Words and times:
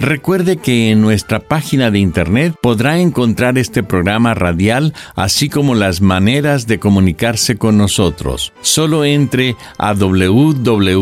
Recuerde 0.00 0.56
que 0.56 0.90
en 0.90 1.02
nuestra 1.02 1.40
página 1.40 1.90
de 1.90 1.98
internet 1.98 2.54
podrá 2.62 2.98
encontrar 2.98 3.58
este 3.58 3.82
programa 3.82 4.32
radial, 4.32 4.94
así 5.14 5.50
como 5.50 5.74
las 5.74 6.00
maneras 6.00 6.66
de 6.66 6.78
comunicarse 6.78 7.58
con 7.58 7.76
nosotros. 7.76 8.54
Solo 8.62 9.04
entre 9.04 9.56
a 9.76 9.92
www.lavoz.org. 9.92 10.98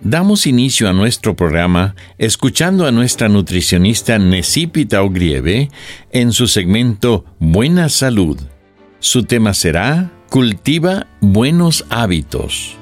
Damos 0.00 0.46
inicio 0.46 0.88
a 0.88 0.94
nuestro 0.94 1.36
programa 1.36 1.96
escuchando 2.16 2.86
a 2.86 2.92
nuestra 2.92 3.28
nutricionista 3.28 4.18
Necipita 4.18 5.02
Ogrieve 5.02 5.68
en 6.12 6.32
su 6.32 6.46
segmento 6.46 7.26
Buena 7.38 7.90
Salud. 7.90 8.38
Su 9.00 9.24
tema 9.24 9.52
será 9.52 10.12
Cultiva 10.30 11.06
buenos 11.22 11.86
hábitos. 11.88 12.76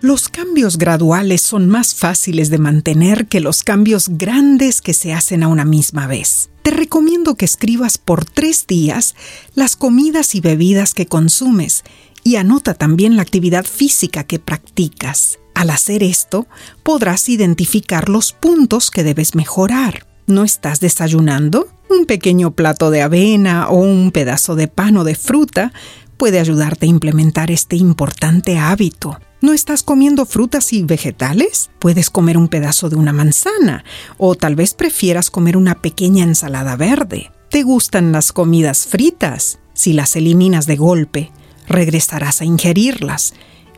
Los 0.00 0.30
cambios 0.30 0.78
graduales 0.78 1.42
son 1.42 1.68
más 1.68 1.94
fáciles 1.94 2.48
de 2.48 2.56
mantener 2.56 3.26
que 3.26 3.40
los 3.40 3.62
cambios 3.62 4.08
grandes 4.08 4.80
que 4.80 4.94
se 4.94 5.12
hacen 5.12 5.42
a 5.42 5.48
una 5.48 5.66
misma 5.66 6.06
vez. 6.06 6.48
Te 6.62 6.70
recomiendo 6.70 7.34
que 7.34 7.44
escribas 7.44 7.98
por 7.98 8.24
tres 8.24 8.66
días 8.66 9.14
las 9.54 9.76
comidas 9.76 10.34
y 10.34 10.40
bebidas 10.40 10.94
que 10.94 11.04
consumes 11.04 11.84
y 12.22 12.36
anota 12.36 12.72
también 12.72 13.16
la 13.16 13.22
actividad 13.22 13.66
física 13.66 14.24
que 14.24 14.38
practicas. 14.38 15.38
Al 15.54 15.68
hacer 15.68 16.02
esto, 16.02 16.46
podrás 16.82 17.28
identificar 17.28 18.08
los 18.08 18.32
puntos 18.32 18.90
que 18.90 19.04
debes 19.04 19.34
mejorar. 19.34 20.06
¿No 20.26 20.44
estás 20.44 20.80
desayunando? 20.80 21.68
Un 21.96 22.06
pequeño 22.06 22.50
plato 22.50 22.90
de 22.90 23.02
avena 23.02 23.68
o 23.68 23.76
un 23.76 24.10
pedazo 24.10 24.56
de 24.56 24.66
pan 24.66 24.96
o 24.96 25.04
de 25.04 25.14
fruta 25.14 25.72
puede 26.16 26.40
ayudarte 26.40 26.86
a 26.86 26.88
implementar 26.88 27.52
este 27.52 27.76
importante 27.76 28.58
hábito. 28.58 29.20
¿No 29.40 29.52
estás 29.52 29.84
comiendo 29.84 30.26
frutas 30.26 30.72
y 30.72 30.82
vegetales? 30.82 31.70
Puedes 31.78 32.10
comer 32.10 32.36
un 32.36 32.48
pedazo 32.48 32.88
de 32.88 32.96
una 32.96 33.12
manzana 33.12 33.84
o 34.18 34.34
tal 34.34 34.56
vez 34.56 34.74
prefieras 34.74 35.30
comer 35.30 35.56
una 35.56 35.76
pequeña 35.82 36.24
ensalada 36.24 36.74
verde. 36.74 37.30
¿Te 37.48 37.62
gustan 37.62 38.10
las 38.10 38.32
comidas 38.32 38.86
fritas? 38.86 39.60
Si 39.72 39.92
las 39.92 40.16
eliminas 40.16 40.66
de 40.66 40.76
golpe, 40.76 41.30
regresarás 41.68 42.40
a 42.40 42.44
ingerirlas 42.44 43.34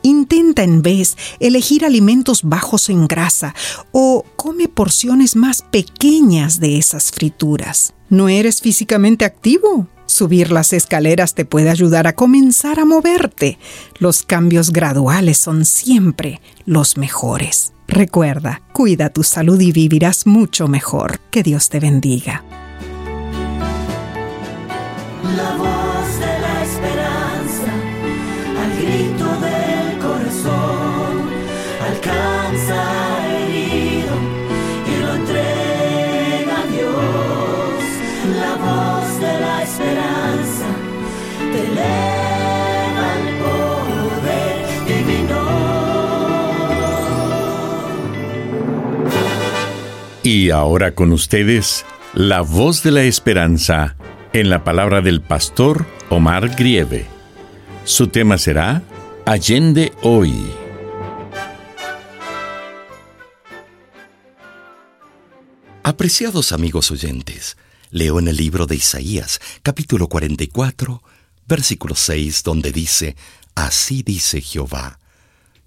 Intenta 0.07 0.63
en 0.63 0.83
vez 0.83 1.17
elegir 1.41 1.85
alimentos 1.85 2.45
bajos 2.45 2.91
en 2.91 3.09
grasa 3.09 3.57
o 3.91 4.25
come 4.37 4.69
porciones 4.69 5.35
más 5.35 5.63
pequeñas 5.63 6.61
de 6.61 6.79
esas 6.79 7.11
frituras. 7.11 7.93
¿No 8.09 8.29
eres 8.29 8.61
físicamente 8.61 9.25
activo? 9.25 9.89
Subir 10.07 10.53
las 10.53 10.73
escaleras 10.73 11.35
te 11.35 11.45
puede 11.45 11.71
ayudar 11.71 12.07
a 12.07 12.15
comenzar 12.15 12.79
a 12.79 12.85
moverte. 12.85 13.59
Los 13.99 14.23
cambios 14.23 14.71
graduales 14.71 15.39
son 15.39 15.65
siempre 15.65 16.41
los 16.65 16.97
mejores. 16.97 17.73
Recuerda, 17.89 18.63
cuida 18.73 19.11
tu 19.11 19.25
salud 19.25 19.61
y 19.61 19.73
vivirás 19.73 20.27
mucho 20.27 20.69
mejor. 20.69 21.19
Que 21.31 21.43
Dios 21.43 21.69
te 21.69 21.81
bendiga. 21.81 22.45
Y 50.27 50.51
ahora 50.51 50.93
con 50.93 51.13
ustedes, 51.13 51.87
la 52.13 52.41
voz 52.41 52.83
de 52.83 52.91
la 52.91 53.05
esperanza 53.05 53.95
en 54.33 54.51
la 54.51 54.65
palabra 54.65 55.01
del 55.01 55.21
pastor 55.21 55.87
Omar 56.11 56.57
Grieve. 56.57 57.07
Su 57.85 58.09
tema 58.09 58.37
será 58.37 58.83
Allende 59.25 59.93
hoy. 60.03 60.35
Apreciados 65.85 66.51
amigos 66.51 66.91
oyentes, 66.91 67.57
leo 67.93 68.19
en 68.19 68.27
el 68.27 68.37
libro 68.37 68.67
de 68.67 68.75
Isaías, 68.75 69.41
capítulo 69.63 70.09
44, 70.09 71.05
versículo 71.47 71.95
6, 71.95 72.43
donde 72.43 72.73
dice, 72.73 73.15
Así 73.55 74.03
dice 74.03 74.41
Jehová, 74.41 74.99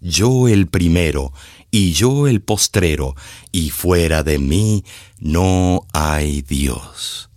yo 0.01 0.47
el 0.47 0.67
primero 0.67 1.33
y 1.71 1.93
yo 1.93 2.27
el 2.27 2.41
postrero, 2.41 3.15
y 3.51 3.69
fuera 3.69 4.23
de 4.23 4.39
mí 4.39 4.83
no 5.19 5.85
hay 5.93 6.41
Dios. 6.41 7.29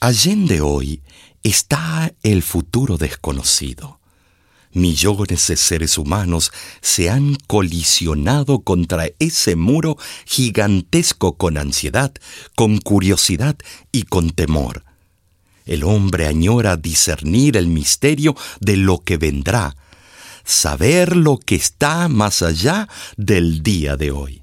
Allende 0.00 0.60
hoy 0.60 1.02
está 1.42 2.12
el 2.22 2.42
futuro 2.42 2.96
desconocido. 2.96 4.00
Millones 4.72 5.46
de 5.46 5.56
seres 5.56 5.96
humanos 5.96 6.52
se 6.82 7.08
han 7.08 7.36
colisionado 7.46 8.60
contra 8.60 9.08
ese 9.18 9.56
muro 9.56 9.96
gigantesco 10.26 11.36
con 11.36 11.56
ansiedad, 11.56 12.12
con 12.54 12.78
curiosidad 12.78 13.56
y 13.90 14.02
con 14.02 14.30
temor. 14.30 14.84
El 15.64 15.82
hombre 15.82 16.26
añora 16.26 16.76
discernir 16.76 17.56
el 17.56 17.68
misterio 17.68 18.36
de 18.60 18.76
lo 18.76 18.98
que 18.98 19.16
vendrá, 19.16 19.74
saber 20.46 21.16
lo 21.16 21.38
que 21.38 21.56
está 21.56 22.08
más 22.08 22.40
allá 22.40 22.88
del 23.16 23.62
día 23.62 23.96
de 23.96 24.12
hoy. 24.12 24.42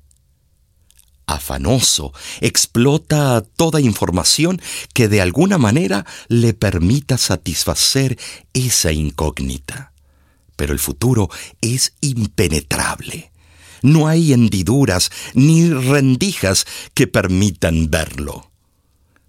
Afanoso, 1.26 2.14
explota 2.42 3.42
toda 3.42 3.80
información 3.80 4.62
que 4.94 5.08
de 5.08 5.22
alguna 5.22 5.58
manera 5.58 6.06
le 6.28 6.54
permita 6.54 7.18
satisfacer 7.18 8.20
esa 8.54 8.92
incógnita. 8.92 9.94
Pero 10.58 10.74
el 10.74 10.80
futuro 10.80 11.30
es 11.62 11.94
impenetrable. 12.02 13.32
No 13.82 14.08
hay 14.08 14.34
hendiduras 14.34 15.12
ni 15.34 15.70
rendijas 15.70 16.68
que 16.94 17.08
permitan 17.08 17.90
verlo. 17.90 18.52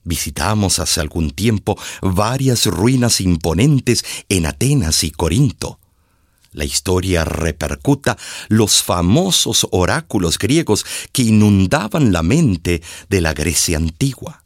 Visitamos 0.03 0.81
hace 0.81 1.01
algún 1.01 1.31
tiempo 1.31 1.79
varias 2.03 2.67
ruinas 2.67 3.21
imponentes 3.21 4.05
en 4.29 4.47
Atenas 4.47 5.03
y 5.05 5.11
Corinto 5.13 5.79
la 6.55 6.65
historia 6.65 7.25
repercuta 7.25 8.17
los 8.49 8.83
famosos 8.83 9.67
oráculos 9.71 10.39
griegos 10.39 10.87
que 11.13 11.23
inundaban 11.23 12.13
la 12.13 12.23
mente 12.23 12.83
de 13.11 13.21
la 13.21 13.35
Grecia 13.35 13.77
antigua. 13.77 14.45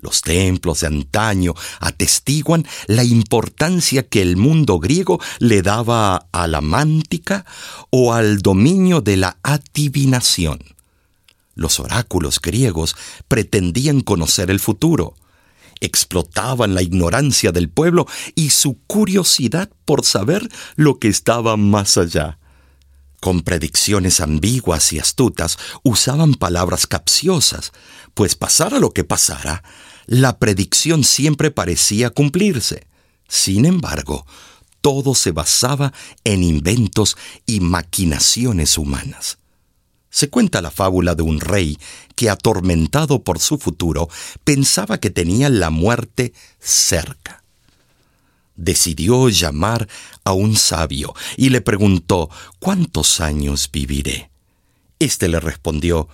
Los 0.00 0.22
templos 0.22 0.80
de 0.80 0.88
antaño 0.88 1.54
atestiguan 1.80 2.64
la 2.86 3.02
importancia 3.02 4.06
que 4.06 4.22
el 4.22 4.36
mundo 4.36 4.78
griego 4.78 5.20
le 5.40 5.62
daba 5.62 6.28
a 6.30 6.46
la 6.46 6.60
mántica 6.60 7.44
o 7.90 8.12
al 8.12 8.38
dominio 8.38 9.00
de 9.00 9.16
la 9.16 9.38
adivinación. 9.42 10.60
Los 11.56 11.80
oráculos 11.80 12.40
griegos 12.40 12.94
pretendían 13.26 14.00
conocer 14.00 14.52
el 14.52 14.60
futuro, 14.60 15.16
explotaban 15.80 16.74
la 16.74 16.82
ignorancia 16.82 17.52
del 17.52 17.68
pueblo 17.68 18.06
y 18.34 18.50
su 18.50 18.78
curiosidad 18.86 19.70
por 19.84 20.04
saber 20.04 20.48
lo 20.76 20.98
que 20.98 21.08
estaba 21.08 21.56
más 21.56 21.96
allá. 21.98 22.38
Con 23.20 23.42
predicciones 23.42 24.20
ambiguas 24.20 24.92
y 24.92 24.98
astutas, 24.98 25.58
usaban 25.82 26.34
palabras 26.34 26.86
capciosas, 26.86 27.72
pues 28.14 28.36
pasara 28.36 28.78
lo 28.78 28.90
que 28.90 29.04
pasara, 29.04 29.64
la 30.06 30.38
predicción 30.38 31.04
siempre 31.04 31.50
parecía 31.50 32.10
cumplirse. 32.10 32.86
Sin 33.28 33.66
embargo, 33.66 34.24
todo 34.80 35.14
se 35.14 35.32
basaba 35.32 35.92
en 36.24 36.42
inventos 36.42 37.16
y 37.44 37.60
maquinaciones 37.60 38.78
humanas. 38.78 39.38
Se 40.10 40.30
cuenta 40.30 40.62
la 40.62 40.70
fábula 40.70 41.14
de 41.14 41.22
un 41.22 41.40
rey 41.40 41.78
que, 42.14 42.30
atormentado 42.30 43.22
por 43.22 43.38
su 43.38 43.58
futuro, 43.58 44.08
pensaba 44.44 44.98
que 44.98 45.10
tenía 45.10 45.48
la 45.48 45.70
muerte 45.70 46.32
cerca. 46.58 47.42
Decidió 48.56 49.28
llamar 49.28 49.86
a 50.24 50.32
un 50.32 50.56
sabio 50.56 51.14
y 51.36 51.50
le 51.50 51.60
preguntó 51.60 52.28
¿Cuántos 52.58 53.20
años 53.20 53.70
viviré? 53.72 54.30
Este 54.98 55.28
le 55.28 55.38
respondió 55.38 56.08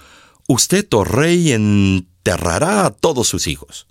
Usted, 0.47 0.87
oh 0.93 1.05
rey, 1.05 1.53
enterrará 1.53 2.85
a 2.85 2.91
todos 2.91 3.29
sus 3.29 3.47
hijos. 3.47 3.87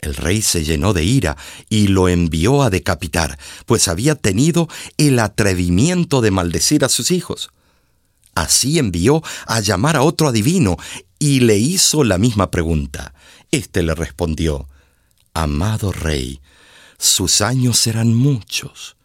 El 0.00 0.14
rey 0.14 0.42
se 0.42 0.64
llenó 0.64 0.92
de 0.92 1.04
ira 1.04 1.36
y 1.68 1.88
lo 1.88 2.08
envió 2.08 2.62
a 2.62 2.70
decapitar, 2.70 3.38
pues 3.66 3.88
había 3.88 4.14
tenido 4.14 4.68
el 4.96 5.18
atrevimiento 5.18 6.20
de 6.20 6.30
maldecir 6.30 6.84
a 6.84 6.88
sus 6.88 7.10
hijos. 7.10 7.50
Así 8.38 8.78
envió 8.78 9.20
a 9.46 9.58
llamar 9.58 9.96
a 9.96 10.02
otro 10.02 10.28
adivino 10.28 10.76
y 11.18 11.40
le 11.40 11.58
hizo 11.58 12.04
la 12.04 12.18
misma 12.18 12.52
pregunta. 12.52 13.12
Este 13.50 13.82
le 13.82 13.96
respondió, 13.96 14.68
Amado 15.34 15.90
rey, 15.90 16.40
sus 16.98 17.40
años 17.40 17.78
serán 17.78 18.14
muchos. 18.14 18.96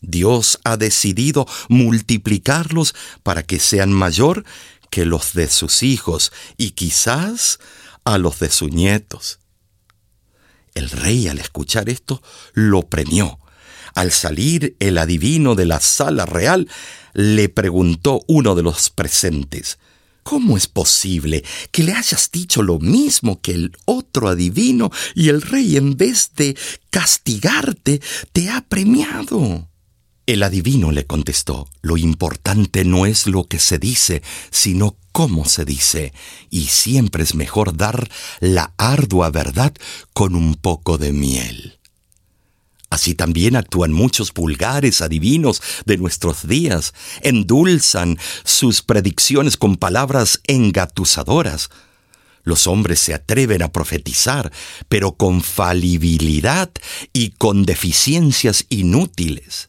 Dios 0.00 0.58
ha 0.64 0.78
decidido 0.78 1.46
multiplicarlos 1.68 2.94
para 3.22 3.42
que 3.42 3.60
sean 3.60 3.92
mayor 3.92 4.46
que 4.88 5.04
los 5.04 5.34
de 5.34 5.48
sus 5.48 5.82
hijos 5.82 6.32
y 6.56 6.70
quizás 6.70 7.58
a 8.04 8.16
los 8.16 8.38
de 8.38 8.48
sus 8.48 8.72
nietos. 8.72 9.38
El 10.74 10.88
rey 10.88 11.28
al 11.28 11.40
escuchar 11.40 11.90
esto 11.90 12.22
lo 12.54 12.88
premió. 12.88 13.38
Al 13.98 14.12
salir 14.12 14.76
el 14.78 14.96
adivino 14.96 15.56
de 15.56 15.66
la 15.66 15.80
sala 15.80 16.24
real, 16.24 16.68
le 17.14 17.48
preguntó 17.48 18.22
uno 18.28 18.54
de 18.54 18.62
los 18.62 18.90
presentes, 18.90 19.80
¿Cómo 20.22 20.56
es 20.56 20.68
posible 20.68 21.42
que 21.72 21.82
le 21.82 21.94
hayas 21.94 22.30
dicho 22.30 22.62
lo 22.62 22.78
mismo 22.78 23.40
que 23.40 23.50
el 23.50 23.76
otro 23.86 24.28
adivino 24.28 24.92
y 25.16 25.30
el 25.30 25.42
rey 25.42 25.76
en 25.76 25.96
vez 25.96 26.30
de 26.36 26.56
castigarte 26.90 28.00
te 28.30 28.48
ha 28.50 28.60
premiado? 28.60 29.68
El 30.26 30.44
adivino 30.44 30.92
le 30.92 31.04
contestó, 31.04 31.68
lo 31.82 31.96
importante 31.96 32.84
no 32.84 33.04
es 33.04 33.26
lo 33.26 33.48
que 33.48 33.58
se 33.58 33.80
dice, 33.80 34.22
sino 34.52 34.96
cómo 35.10 35.44
se 35.44 35.64
dice, 35.64 36.12
y 36.50 36.66
siempre 36.66 37.24
es 37.24 37.34
mejor 37.34 37.76
dar 37.76 38.08
la 38.38 38.72
ardua 38.76 39.30
verdad 39.30 39.74
con 40.12 40.36
un 40.36 40.54
poco 40.54 40.98
de 40.98 41.12
miel. 41.12 41.77
Así 42.90 43.14
también 43.14 43.56
actúan 43.56 43.92
muchos 43.92 44.32
vulgares 44.32 45.02
adivinos 45.02 45.62
de 45.84 45.98
nuestros 45.98 46.48
días, 46.48 46.94
endulzan 47.22 48.18
sus 48.44 48.82
predicciones 48.82 49.56
con 49.56 49.76
palabras 49.76 50.40
engatusadoras. 50.46 51.68
Los 52.44 52.66
hombres 52.66 52.98
se 52.98 53.12
atreven 53.12 53.62
a 53.62 53.72
profetizar, 53.72 54.50
pero 54.88 55.12
con 55.12 55.42
falibilidad 55.42 56.70
y 57.12 57.30
con 57.30 57.64
deficiencias 57.64 58.64
inútiles. 58.70 59.67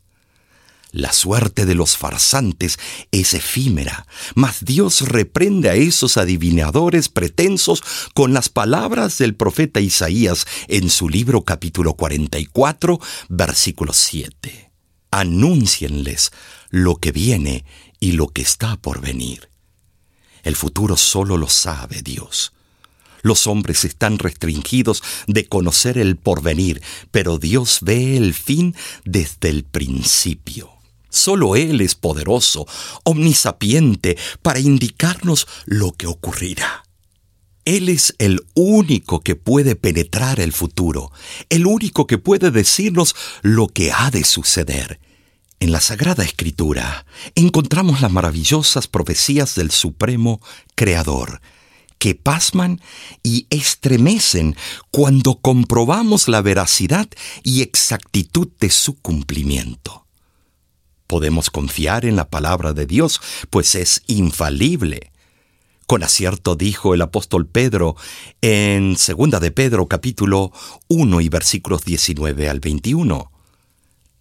La 0.91 1.13
suerte 1.13 1.67
de 1.67 1.75
los 1.75 1.97
farsantes 1.97 2.79
es 3.11 3.35
efímera, 3.35 4.07
mas 4.33 4.65
Dios 4.65 5.01
reprende 5.01 5.69
a 5.69 5.75
esos 5.75 6.17
adivinadores 6.17 7.09
pretensos 7.09 7.83
con 8.15 8.33
las 8.33 8.49
palabras 8.49 9.19
del 9.19 9.35
profeta 9.35 9.81
Isaías 9.81 10.47
en 10.67 10.89
su 10.89 11.07
libro 11.07 11.43
capítulo 11.43 11.93
44, 11.93 12.99
versículo 13.29 13.93
7. 13.93 14.71
Anúncienles 15.11 16.31
lo 16.71 16.95
que 16.95 17.11
viene 17.11 17.65
y 17.99 18.13
lo 18.13 18.29
que 18.29 18.41
está 18.41 18.75
por 18.75 18.99
venir. 18.99 19.51
El 20.41 20.55
futuro 20.55 20.97
solo 20.97 21.37
lo 21.37 21.49
sabe 21.49 22.01
Dios. 22.01 22.51
Los 23.21 23.45
hombres 23.45 23.85
están 23.85 24.17
restringidos 24.17 25.03
de 25.27 25.45
conocer 25.45 25.99
el 25.99 26.15
porvenir, 26.15 26.81
pero 27.11 27.37
Dios 27.37 27.79
ve 27.81 28.17
el 28.17 28.33
fin 28.33 28.75
desde 29.05 29.49
el 29.49 29.65
principio. 29.65 30.78
Solo 31.09 31.55
Él 31.55 31.81
es 31.81 31.95
poderoso, 31.95 32.67
omnisapiente, 33.03 34.17
para 34.41 34.59
indicarnos 34.59 35.47
lo 35.65 35.91
que 35.91 36.07
ocurrirá. 36.07 36.83
Él 37.65 37.89
es 37.89 38.15
el 38.17 38.41
único 38.55 39.19
que 39.21 39.35
puede 39.35 39.75
penetrar 39.75 40.39
el 40.39 40.53
futuro, 40.53 41.11
el 41.49 41.65
único 41.67 42.07
que 42.07 42.17
puede 42.17 42.51
decirnos 42.51 43.15
lo 43.41 43.67
que 43.67 43.91
ha 43.91 44.09
de 44.09 44.23
suceder. 44.23 44.99
En 45.59 45.71
la 45.71 45.81
Sagrada 45.81 46.23
Escritura 46.23 47.05
encontramos 47.35 48.01
las 48.01 48.11
maravillosas 48.11 48.87
profecías 48.87 49.55
del 49.55 49.71
Supremo 49.71 50.41
Creador, 50.73 51.41
que 51.99 52.15
pasman 52.15 52.81
y 53.23 53.45
estremecen 53.49 54.55
cuando 54.89 55.35
comprobamos 55.39 56.27
la 56.27 56.41
veracidad 56.41 57.09
y 57.43 57.61
exactitud 57.61 58.47
de 58.59 58.69
su 58.69 58.99
cumplimiento. 58.99 60.07
Podemos 61.09 61.49
confiar 61.49 62.05
en 62.05 62.15
la 62.15 62.29
palabra 62.29 62.73
de 62.73 62.85
Dios, 62.85 63.19
pues 63.49 63.73
es 63.73 64.03
infalible. 64.05 65.11
Con 65.87 66.03
acierto 66.03 66.55
dijo 66.55 66.93
el 66.93 67.01
apóstol 67.01 67.47
Pedro 67.47 67.95
en 68.41 68.93
2 68.93 69.41
de 69.41 69.49
Pedro 69.49 69.87
capítulo 69.87 70.51
1 70.87 71.21
y 71.21 71.29
versículos 71.29 71.83
19 71.83 72.47
al 72.47 72.59
21. 72.59 73.31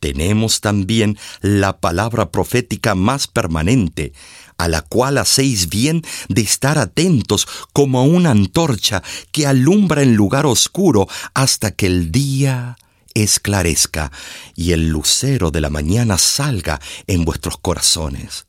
Tenemos 0.01 0.63
también 0.63 1.19
la 1.43 1.79
palabra 1.79 2.31
profética 2.31 2.95
más 2.95 3.27
permanente, 3.27 4.15
a 4.57 4.67
la 4.69 4.81
cual 4.81 5.19
hacéis 5.19 5.69
bien 5.69 6.03
de 6.31 6.41
estar 6.41 6.79
atentos 6.79 7.47
como 7.75 7.99
a 7.99 8.05
una 8.05 8.31
antorcha 8.31 9.03
que 9.31 9.47
alumbra 9.47 10.03
en 10.03 10.15
lugar 10.15 10.47
oscuro 10.47 11.07
hasta 11.35 11.71
que 11.71 11.85
el 11.85 12.11
día 12.11 12.79
esclarezca 13.15 14.13
y 14.55 14.73
el 14.73 14.89
lucero 14.89 15.51
de 15.51 15.61
la 15.61 15.71
mañana 15.71 16.19
salga 16.19 16.81
en 17.07 17.25
vuestros 17.25 17.59
corazones. 17.59 18.47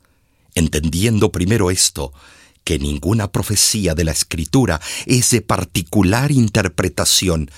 Entendiendo 0.56 1.32
primero 1.32 1.72
esto, 1.72 2.14
que 2.64 2.80
ninguna 2.80 3.32
profecía 3.32 3.96
de 3.96 4.04
la 4.04 4.12
Escritura 4.12 4.80
es 5.06 5.32
de 5.32 5.42
particular 5.42 6.32
interpretación, 6.32 7.50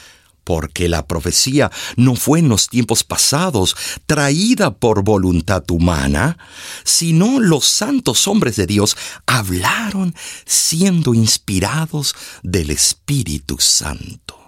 porque 0.43 0.89
la 0.89 1.05
profecía 1.05 1.71
no 1.97 2.15
fue 2.15 2.39
en 2.39 2.49
los 2.49 2.67
tiempos 2.67 3.03
pasados 3.03 3.75
traída 4.05 4.75
por 4.75 5.03
voluntad 5.03 5.69
humana, 5.69 6.37
sino 6.83 7.39
los 7.39 7.65
santos 7.65 8.27
hombres 8.27 8.55
de 8.55 8.67
Dios 8.67 8.97
hablaron 9.25 10.15
siendo 10.45 11.13
inspirados 11.13 12.15
del 12.41 12.71
Espíritu 12.71 13.57
Santo. 13.59 14.40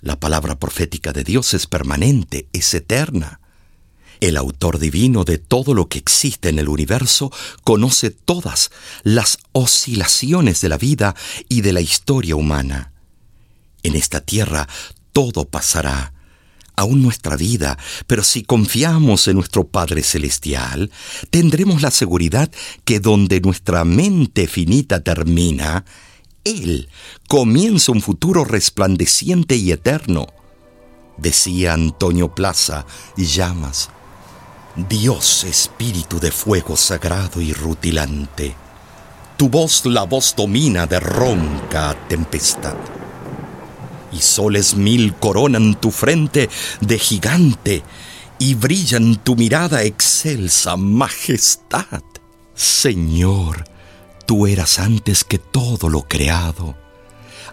La 0.00 0.20
palabra 0.20 0.58
profética 0.58 1.12
de 1.12 1.24
Dios 1.24 1.54
es 1.54 1.66
permanente, 1.66 2.48
es 2.52 2.72
eterna. 2.74 3.40
El 4.20 4.36
autor 4.36 4.78
divino 4.78 5.24
de 5.24 5.38
todo 5.38 5.74
lo 5.74 5.88
que 5.88 5.98
existe 5.98 6.48
en 6.48 6.58
el 6.58 6.68
universo 6.68 7.32
conoce 7.64 8.10
todas 8.10 8.70
las 9.02 9.38
oscilaciones 9.52 10.60
de 10.60 10.68
la 10.68 10.78
vida 10.78 11.14
y 11.48 11.60
de 11.60 11.72
la 11.72 11.80
historia 11.80 12.36
humana. 12.36 12.92
En 13.82 13.94
esta 13.94 14.20
tierra 14.20 14.68
todo 15.12 15.46
pasará, 15.46 16.12
aún 16.76 17.02
nuestra 17.02 17.36
vida, 17.36 17.78
pero 18.06 18.22
si 18.22 18.42
confiamos 18.42 19.28
en 19.28 19.36
nuestro 19.36 19.66
Padre 19.66 20.02
Celestial, 20.02 20.90
tendremos 21.30 21.82
la 21.82 21.90
seguridad 21.90 22.50
que 22.84 23.00
donde 23.00 23.40
nuestra 23.40 23.84
mente 23.84 24.46
finita 24.46 25.00
termina, 25.00 25.84
él 26.46 26.88
comienza 27.28 27.90
un 27.90 28.00
futuro 28.00 28.44
resplandeciente 28.44 29.56
y 29.56 29.72
eterno. 29.72 30.26
Decía 31.16 31.72
Antonio 31.72 32.34
Plaza 32.34 32.86
Llamas, 33.16 33.90
Dios 34.88 35.44
espíritu 35.44 36.20
de 36.20 36.30
fuego 36.30 36.76
sagrado 36.76 37.40
y 37.40 37.52
rutilante, 37.52 38.54
tu 39.36 39.48
voz 39.48 39.84
la 39.86 40.04
voz 40.04 40.34
domina 40.36 40.86
de 40.86 41.00
ronca 41.00 41.96
tempestad. 42.08 42.76
Y 44.12 44.20
soles 44.20 44.76
mil 44.76 45.14
coronan 45.14 45.80
tu 45.80 45.90
frente 45.90 46.48
de 46.80 46.98
gigante 46.98 47.82
y 48.38 48.54
brillan 48.54 49.16
tu 49.16 49.34
mirada 49.34 49.82
excelsa 49.82 50.76
majestad. 50.76 52.02
Señor, 52.54 53.64
Tú 54.26 54.46
eras 54.46 54.78
antes 54.78 55.24
que 55.24 55.38
todo 55.38 55.88
lo 55.88 56.02
creado. 56.02 56.76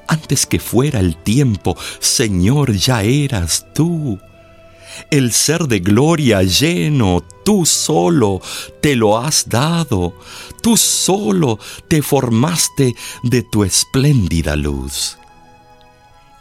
Antes 0.08 0.46
que 0.46 0.60
fuera 0.60 1.00
el 1.00 1.16
tiempo, 1.16 1.78
Señor, 2.00 2.74
ya 2.74 3.04
eras 3.04 3.68
tú. 3.74 4.20
El 5.10 5.32
ser 5.32 5.68
de 5.68 5.80
gloria 5.80 6.44
lleno 6.44 7.24
tú 7.44 7.66
solo 7.66 8.42
te 8.82 8.96
lo 8.96 9.18
has 9.18 9.50
dado, 9.50 10.14
tú 10.62 10.78
solo 10.78 11.60
te 11.88 12.02
formaste 12.02 12.96
de 13.24 13.44
tu 13.44 13.64
espléndida 13.64 14.56
luz. 14.56 15.18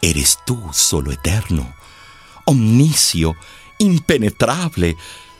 Eres 0.00 0.38
tú 0.44 0.58
solo 0.72 1.12
eterno, 1.12 1.74
omnisio, 2.44 3.36
impenetrable, 3.78 4.96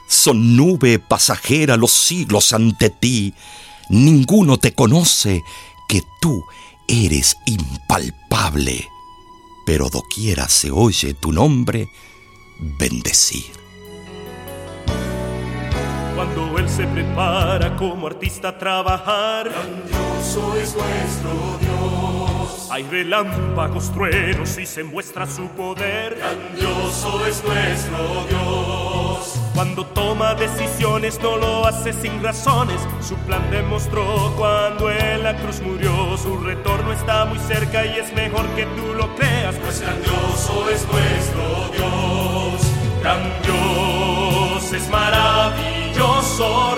son 0.09 0.57
nube 0.57 0.99
pasajera 0.99 1.77
los 1.77 1.91
siglos 1.91 2.53
ante 2.53 2.91
ti. 2.91 3.35
Ninguno 3.89 4.59
te 4.59 4.75
conoce 4.75 5.43
que 5.89 6.03
tú 6.21 6.45
eres 6.89 7.37
impalpable. 7.47 8.89
Pero 9.65 9.89
doquiera 9.91 10.49
se 10.49 10.71
oye 10.71 11.15
tu 11.15 11.33
nombre, 11.33 11.89
bendecir. 12.59 13.53
Cuando 16.15 16.59
Él 16.59 16.69
se 16.69 16.87
prepara 16.87 17.77
como 17.77 18.07
artista 18.07 18.49
a 18.49 18.59
trabajar, 18.59 19.51
grandioso 19.51 20.57
es 20.57 20.75
nuestro 20.75 21.59
Dios. 21.61 22.69
Hay 22.71 22.85
relámpagos, 22.85 23.93
truenos 23.93 24.59
y 24.59 24.67
se 24.67 24.85
muestra 24.85 25.27
su 25.27 25.49
poder. 25.49 26.17
Grandioso 26.17 27.27
es 27.27 27.43
nuestro 27.45 28.27
Dios. 28.29 29.02
Cuando 29.55 29.85
toma 29.85 30.35
decisiones 30.35 31.21
no 31.21 31.37
lo 31.37 31.67
hace 31.67 31.93
sin 31.93 32.23
razones. 32.23 32.81
Su 33.01 33.17
plan 33.27 33.51
demostró 33.51 34.33
cuando 34.37 34.91
en 34.91 35.23
la 35.23 35.37
cruz 35.37 35.61
murió. 35.61 36.17
Su 36.17 36.39
retorno 36.39 36.93
está 36.93 37.27
muy 37.27 37.39
cerca 37.39 37.85
y 37.85 37.99
es 37.99 38.13
mejor 38.15 38.47
que 38.57 38.65
tú 38.65 38.95
lo 38.95 39.15
creas. 39.15 39.55
Pues 39.57 39.81
grandioso 39.81 40.71
es 40.71 40.87
nuestro 40.89 41.71
Dios. 41.77 42.63
Grandioso 43.03 44.77
es 44.77 44.89
maravilloso, 44.89 46.77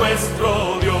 nuestro 0.00 0.78
Dios. 0.80 1.00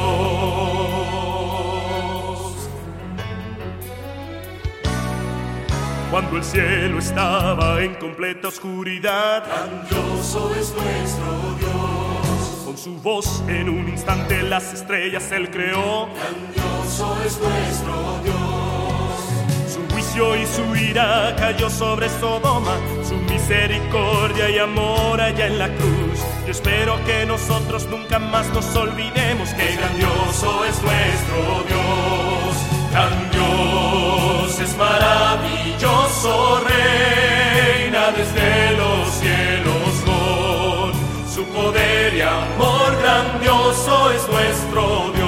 Cuando 6.10 6.36
el 6.36 6.44
cielo 6.44 6.98
estaba 6.98 7.82
en 7.82 7.94
completa 7.94 8.48
oscuridad, 8.48 9.44
grandioso 9.46 10.54
es 10.54 10.74
nuestro 10.74 11.56
Dios. 11.58 12.62
Con 12.64 12.76
su 12.76 12.96
voz 12.96 13.42
en 13.48 13.70
un 13.70 13.88
instante 13.88 14.42
las 14.42 14.74
estrellas 14.74 15.32
él 15.32 15.50
creó, 15.50 16.08
grandioso 16.08 17.16
es 17.24 17.40
nuestro 17.40 18.20
Dios. 18.22 18.59
Y 20.20 20.46
su 20.46 20.76
ira 20.76 21.34
cayó 21.38 21.70
sobre 21.70 22.06
Sodoma, 22.20 22.76
su 23.08 23.14
misericordia 23.32 24.50
y 24.50 24.58
amor 24.58 25.18
allá 25.18 25.46
en 25.46 25.58
la 25.58 25.68
cruz. 25.68 26.20
Yo 26.44 26.50
espero 26.50 27.02
que 27.06 27.24
nosotros 27.24 27.86
nunca 27.86 28.18
más 28.18 28.46
nos 28.52 28.76
olvidemos 28.76 29.48
que 29.54 29.76
grandioso 29.76 30.64
es 30.66 30.82
nuestro 30.82 31.64
Dios. 31.68 32.54
Grandioso 32.90 34.62
es 34.62 34.76
maravilloso, 34.76 36.64
reina 36.68 38.12
desde 38.12 38.76
los 38.76 39.08
cielos 39.20 39.94
con 40.04 40.92
su 41.34 41.44
poder 41.46 42.14
y 42.14 42.20
amor. 42.20 42.94
Grandioso 43.00 44.10
es 44.12 44.28
nuestro 44.28 45.12
Dios. 45.14 45.19